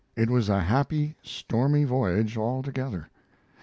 [0.15, 3.11] It was a happy, stormy voyage altogether.